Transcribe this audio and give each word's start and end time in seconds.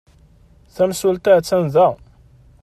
Tamsulta 0.75 1.31
attan 1.41 1.67
da. 1.77 1.87